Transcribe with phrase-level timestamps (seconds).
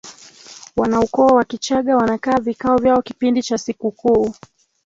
[0.75, 4.33] wanaukoo wa kichaga wanakaa vikao vyao kipindi cha sikukuu